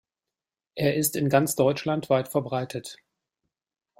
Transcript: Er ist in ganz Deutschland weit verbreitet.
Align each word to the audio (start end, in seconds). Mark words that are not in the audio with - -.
Er 0.73 0.95
ist 0.95 1.15
in 1.15 1.29
ganz 1.29 1.55
Deutschland 1.55 2.09
weit 2.09 2.27
verbreitet. 2.27 2.97